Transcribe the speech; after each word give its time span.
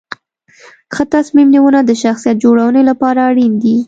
ښه 0.93 1.03
تصمیم 1.15 1.47
نیونه 1.53 1.79
د 1.85 1.91
شخصیت 2.03 2.37
جوړونې 2.43 2.81
لپاره 2.89 3.19
اړین 3.29 3.53
دي. 3.63 3.75